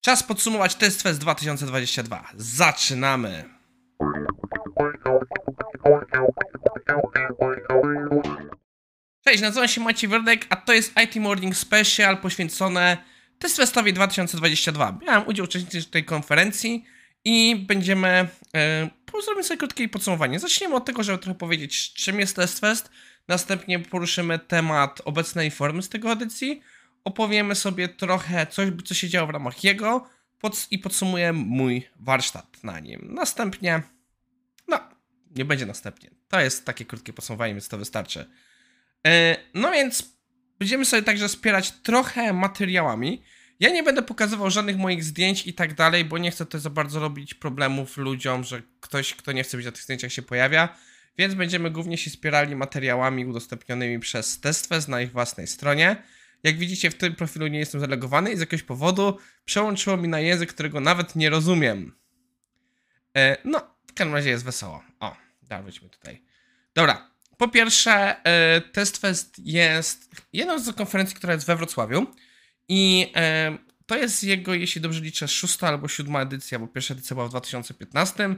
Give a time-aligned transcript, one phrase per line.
[0.00, 2.24] Czas podsumować Test Fest 2022.
[2.36, 3.44] Zaczynamy!
[9.24, 12.96] Cześć, nazywam się Maciej Werdek, a to jest IT Morning Special poświęcone
[13.38, 14.98] Test Festowi 2022.
[15.02, 15.46] Miałem udział
[15.86, 16.84] w tej konferencji
[17.24, 18.28] i będziemy...
[18.54, 18.90] E,
[19.24, 20.38] zrobimy sobie krótkie podsumowanie.
[20.38, 22.90] Zaczniemy od tego, żeby trochę powiedzieć, czym jest Test Fest.
[23.28, 26.62] Następnie poruszymy temat obecnej formy z tego edycji.
[27.04, 30.06] Opowiemy sobie trochę coś, co się działo w ramach jego
[30.40, 33.08] pod, i podsumuję mój warsztat na nim.
[33.14, 33.82] Następnie,
[34.68, 34.80] no,
[35.30, 36.10] nie będzie następnie.
[36.28, 38.30] To jest takie krótkie podsumowanie, więc to wystarczy.
[39.06, 40.20] E, no więc
[40.58, 43.22] będziemy sobie także wspierać trochę materiałami.
[43.60, 46.70] Ja nie będę pokazywał żadnych moich zdjęć i tak dalej, bo nie chcę to za
[46.70, 50.76] bardzo robić problemów ludziom, że ktoś, kto nie chce być na tych zdjęciach się pojawia.
[51.18, 56.02] Więc będziemy głównie się wspierali materiałami udostępnionymi przez TestFest na ich własnej stronie.
[56.42, 60.20] Jak widzicie, w tym profilu nie jestem zalegowany i z jakiegoś powodu przełączyło mi na
[60.20, 61.94] język, którego nawet nie rozumiem.
[63.16, 64.82] E, no, w każdym razie jest wesoło.
[65.00, 66.22] O, dawajmy tutaj.
[66.74, 72.06] Dobra, po pierwsze, e, TestFest jest jedną z konferencji, która jest we Wrocławiu
[72.68, 77.14] i e, to jest jego, jeśli dobrze liczę, szósta albo siódma edycja, bo pierwsza edycja
[77.14, 78.36] była w 2015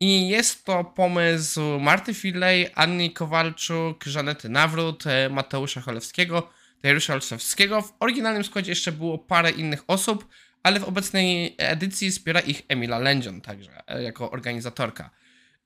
[0.00, 6.50] i jest to pomysł Marty Filej, Anny Kowalczuk, Żanety Nawrót, e, Mateusza Cholewskiego,
[6.84, 7.82] Dariusza Olszewskiego.
[7.82, 10.28] W oryginalnym składzie jeszcze było parę innych osób,
[10.62, 15.10] ale w obecnej edycji wspiera ich Emila Lędzion także, e, jako organizatorka.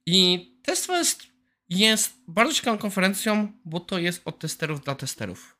[0.07, 1.23] I TestFest
[1.69, 5.57] jest bardzo ciekawą konferencją, bo to jest od testerów dla testerów.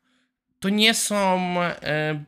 [0.59, 2.25] To nie są e,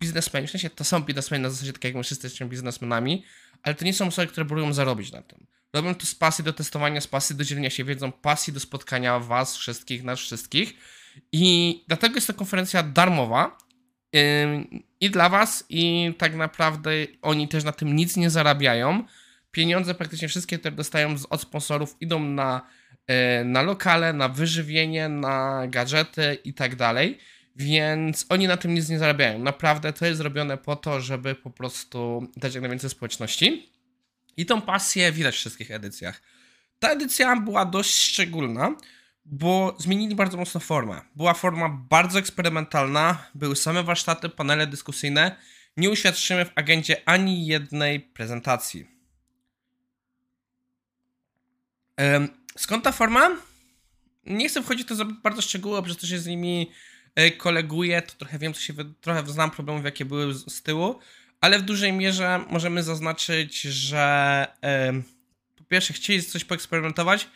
[0.00, 3.24] biznesmeni, w sensie to są biznesmeni na zasadzie tak jak my wszyscy jesteśmy biznesmenami,
[3.62, 5.46] ale to nie są osoby, które próbują zarobić na tym.
[5.72, 9.18] Robią to z pasji do testowania, z pasji do dzielenia się wiedzą, pasji do spotkania
[9.18, 10.74] was wszystkich, nas wszystkich
[11.32, 13.58] i dlatego jest to konferencja darmowa
[15.00, 16.90] i dla Was, i tak naprawdę
[17.22, 19.04] oni też na tym nic nie zarabiają.
[19.50, 22.66] Pieniądze praktycznie wszystkie, które dostają od sponsorów, idą na,
[23.06, 27.18] e, na lokale, na wyżywienie, na gadżety i tak dalej.
[27.56, 29.38] Więc oni na tym nic nie zarabiają.
[29.38, 33.72] Naprawdę to jest zrobione po to, żeby po prostu dać jak najwięcej społeczności.
[34.36, 36.22] I tą pasję widać w wszystkich edycjach.
[36.78, 38.76] Ta edycja była dość szczególna,
[39.24, 41.00] bo zmienili bardzo mocno formę.
[41.16, 45.36] Była forma bardzo eksperymentalna, były same warsztaty, panele dyskusyjne.
[45.76, 48.86] Nie uświadczymy w agendzie ani jednej prezentacji.
[52.56, 53.30] Skąd ta forma?
[54.26, 56.70] Nie chcę wchodzić w to bardzo szczegółowo, przez to się z nimi
[57.14, 60.98] e, koleguję, to trochę wiem, co się, trochę znam problemów, jakie były z tyłu,
[61.40, 64.46] ale w dużej mierze możemy zaznaczyć, że
[65.56, 67.28] po pierwsze chcieli coś poeksperymentować,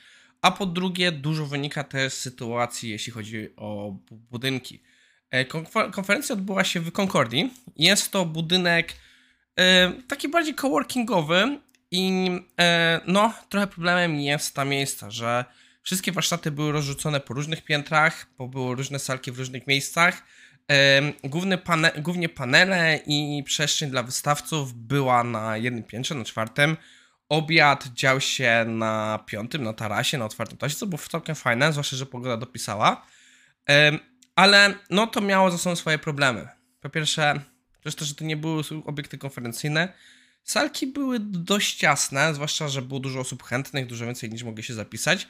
[0.46, 4.82] a po drugie dużo wynika też z sytuacji, jeśli chodzi o budynki.
[5.30, 5.44] E,
[5.92, 7.50] konferencja odbyła się w Concordii.
[7.76, 8.92] Jest to budynek
[9.58, 11.58] e, taki bardziej coworkingowy
[11.90, 12.30] i
[12.60, 15.44] e, no, trochę problemem jest ta miejsca, że
[15.82, 20.22] wszystkie warsztaty były rozrzucone po różnych piętrach, bo były różne salki w różnych miejscach.
[21.24, 26.76] Główne pane, głównie panele i przestrzeń dla wystawców była na jednym piętrze, na czwartym.
[27.28, 31.96] Obiad dział się na piątym, na tarasie, na otwartym tarasie, co było całkiem fajne, zwłaszcza,
[31.96, 33.06] że pogoda dopisała.
[34.36, 36.48] Ale no to miało za sobą swoje problemy.
[36.80, 37.40] Po pierwsze,
[37.80, 39.92] przez to, że to nie były obiekty konferencyjne,
[40.44, 44.74] salki były dość ciasne, zwłaszcza, że było dużo osób chętnych, dużo więcej niż mogli się
[44.74, 45.28] zapisać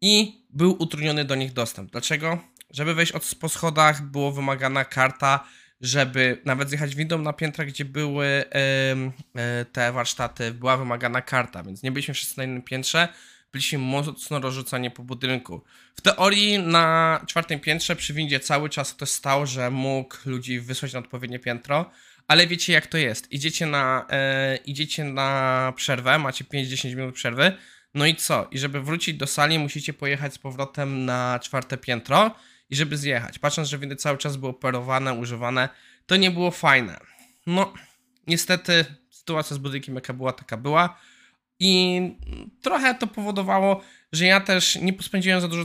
[0.00, 1.90] i był utrudniony do nich dostęp.
[1.90, 2.38] Dlaczego?
[2.70, 5.44] Żeby wejść od, po schodach było wymagana karta
[5.84, 11.82] żeby nawet zjechać windą na piętra, gdzie były e, te warsztaty, była wymagana karta, więc
[11.82, 13.08] nie byliśmy wszyscy na innym piętrze,
[13.52, 15.64] byliśmy mocno rozrzucani po budynku.
[15.96, 20.92] W teorii na czwartym piętrze przy windzie cały czas ktoś stał, że mógł ludzi wysłać
[20.92, 21.90] na odpowiednie piętro,
[22.28, 23.32] ale wiecie jak to jest.
[23.32, 27.52] Idziecie na, e, idziecie na przerwę, macie 5-10 minut przerwy,
[27.94, 28.48] no i co?
[28.50, 32.30] I żeby wrócić do sali, musicie pojechać z powrotem na czwarte piętro
[32.70, 33.38] i żeby zjechać.
[33.38, 35.68] Patrząc, że windy cały czas były operowane, używane,
[36.06, 37.00] to nie było fajne.
[37.46, 37.72] No,
[38.26, 40.98] niestety sytuacja z budynkiem jaka była, taka była.
[41.60, 42.00] I
[42.62, 43.80] trochę to powodowało,
[44.12, 45.64] że ja też nie spędziłem za dużo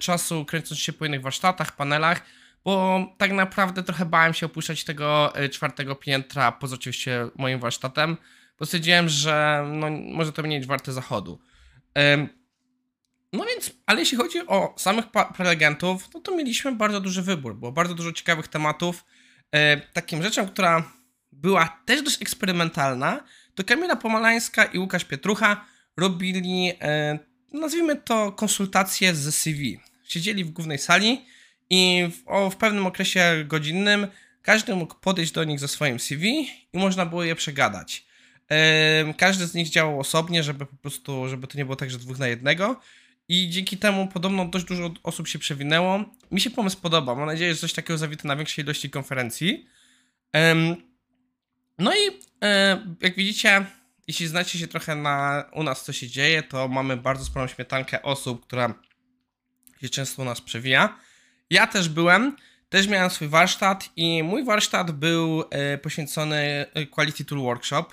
[0.00, 2.22] czasu kręcąc się po innych warsztatach, panelach,
[2.64, 8.16] bo tak naprawdę trochę bałem się opuszczać tego e, czwartego piętra, poza oczywiście moim warsztatem,
[8.58, 11.38] bo stwierdziłem, że no, może to nie być warte zachodu.
[13.32, 15.04] No więc, ale jeśli chodzi o samych
[15.36, 17.56] prelegentów, no to mieliśmy bardzo duży wybór.
[17.56, 19.04] Było bardzo dużo ciekawych tematów.
[19.52, 20.92] E, takim rzeczą, która
[21.32, 25.64] była też dość eksperymentalna, to Kamila Pomalańska i Łukasz Pietrucha
[25.96, 27.18] robili, e,
[27.52, 29.80] nazwijmy to, konsultacje z CV.
[30.04, 31.24] Siedzieli w głównej sali
[31.70, 34.06] i w, o, w pewnym okresie godzinnym
[34.42, 38.06] każdy mógł podejść do nich ze swoim CV i można było je przegadać.
[38.48, 41.98] Em, Każdy z nich działał osobnie, żeby po prostu, żeby to nie było tak, że
[41.98, 42.80] dwóch na jednego.
[43.28, 46.04] I dzięki temu podobno dość dużo osób się przewinęło.
[46.30, 47.14] Mi się pomysł podoba.
[47.14, 49.66] Mam nadzieję, że coś takiego zawite na większej ilości konferencji.
[51.78, 53.66] No i e, jak widzicie,
[54.08, 58.02] jeśli znacie się trochę na u nas, co się dzieje, to mamy bardzo sporą śmietankę
[58.02, 58.74] osób, która
[59.82, 60.98] się często u nas przewija.
[61.50, 62.36] Ja też byłem,
[62.68, 67.84] też miałem swój warsztat i mój warsztat był e, poświęcony e, Quality Tool Workshop,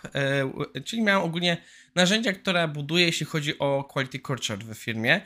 [0.86, 1.58] czyli miałem ogólnie
[1.96, 5.22] narzędzia, które buduję, jeśli chodzi o quality culture w firmie.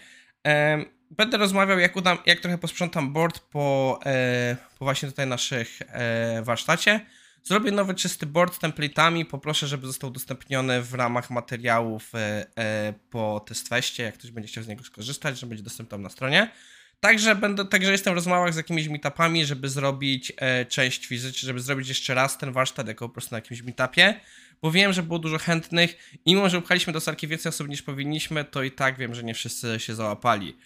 [1.11, 6.41] Będę rozmawiał, jak, udam, jak trochę posprzątam board po, e, po właśnie tutaj naszych e,
[6.43, 7.05] warsztacie.
[7.43, 13.39] Zrobię nowy czysty board z template'ami, poproszę, żeby został udostępniony w ramach materiałów e, po
[13.39, 16.51] testfeście, jak ktoś będzie chciał z niego skorzystać, że będzie dostępny na stronie.
[16.99, 21.59] Także będę, także jestem w rozmowach z jakimiś meetupami, żeby zrobić e, część fizyczną, żeby
[21.59, 24.19] zrobić jeszcze raz ten warsztat jako po prostu na jakimś meetupie,
[24.61, 27.81] bo wiem, że było dużo chętnych i mimo, że upchaliśmy do salki więcej osób niż
[27.81, 30.57] powinniśmy, to i tak wiem, że nie wszyscy się załapali.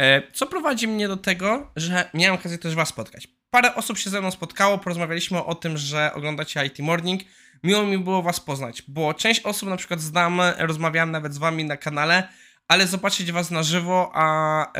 [0.00, 3.28] E, co prowadzi mnie do tego, że miałem okazję też was spotkać.
[3.50, 7.22] Parę osób się ze mną spotkało, porozmawialiśmy o tym, że oglądacie IT Morning.
[7.62, 11.64] Miło mi było was poznać, bo część osób na przykład znam, rozmawiałem nawet z wami
[11.64, 12.28] na kanale,
[12.68, 14.72] ale zobaczyć was na żywo, a,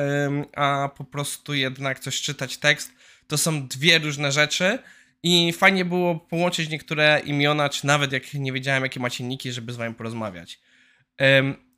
[0.57, 2.93] a po prostu jednak coś czytać tekst,
[3.27, 4.79] to są dwie różne rzeczy.
[5.23, 9.73] I fajnie było połączyć niektóre imiona, czy nawet jak nie wiedziałem, jakie macie niki, żeby
[9.73, 10.61] z wami porozmawiać.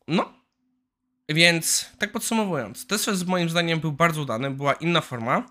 [0.09, 0.33] No,
[1.29, 5.47] więc tak podsumowując, test fest moim zdaniem był bardzo udany, była inna forma.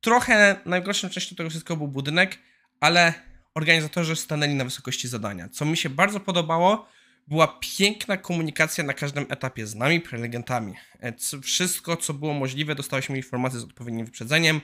[0.00, 2.38] Trochę najgorszą częścią tego wszystkiego był budynek,
[2.80, 3.14] ale
[3.54, 5.48] organizatorzy stanęli na wysokości zadania.
[5.48, 6.88] Co mi się bardzo podobało,
[7.26, 10.74] była piękna komunikacja na każdym etapie z nami, prelegentami.
[11.00, 11.12] E,
[11.42, 14.60] Wszystko, co było możliwe, dostaliśmy informacje z odpowiednim wyprzedzeniem.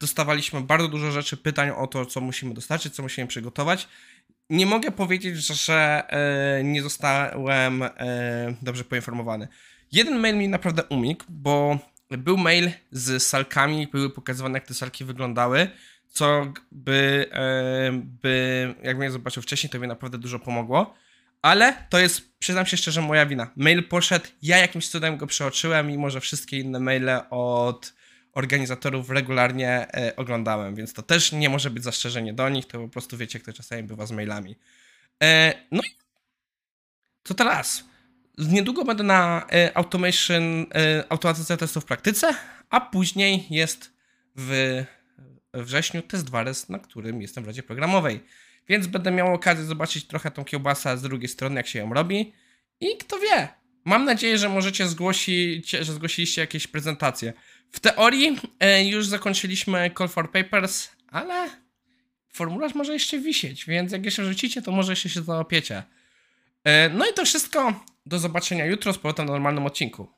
[0.00, 3.88] Dostawaliśmy bardzo dużo rzeczy, pytań o to, co musimy dostarczyć, co musimy przygotować.
[4.50, 7.90] Nie mogę powiedzieć, że e, nie zostałem e,
[8.62, 9.48] dobrze poinformowany.
[9.92, 11.78] Jeden mail mi naprawdę umikł, bo
[12.10, 15.70] był mail z salkami, były pokazywane, jak te salki wyglądały,
[16.08, 17.26] co by,
[18.22, 20.94] by jak mnie zobaczył wcześniej, to mi naprawdę dużo pomogło.
[21.44, 23.50] Ale to jest, przyznam się szczerze, moja wina.
[23.56, 27.94] Mail poszedł, ja jakimś cudem go przeoczyłem, mimo że wszystkie inne maile od
[28.32, 32.88] organizatorów regularnie e, oglądałem, więc to też nie może być zastrzeżenie do nich, to po
[32.88, 34.56] prostu wiecie, jak to czasami bywa z mailami.
[35.22, 35.90] E, no i
[37.24, 37.84] co teraz?
[38.38, 42.34] Niedługo będę na e, automation, e, automatyzacja testów w praktyce,
[42.70, 43.92] a później jest
[44.36, 44.84] w
[45.54, 48.20] wrześniu test Wares, na którym jestem w Radzie Programowej.
[48.68, 52.32] Więc będę miał okazję zobaczyć trochę tą kiełbasę z drugiej strony, jak się ją robi.
[52.80, 53.48] I kto wie,
[53.84, 57.32] mam nadzieję, że możecie zgłosić, że zgłosiliście jakieś prezentacje.
[57.70, 61.50] W teorii e, już zakończyliśmy Call for Papers, ale
[62.32, 65.82] formularz może jeszcze wisieć, więc jak jeszcze rzucicie, to może jeszcze się załapiecie.
[66.64, 67.84] E, no i to wszystko.
[68.06, 70.08] Do zobaczenia jutro z powrotem na normalnym odcinku.